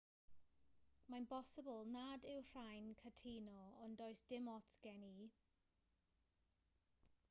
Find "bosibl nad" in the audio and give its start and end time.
1.33-2.25